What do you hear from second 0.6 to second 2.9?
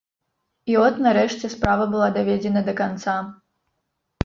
І от нарэшце справа была даведзена да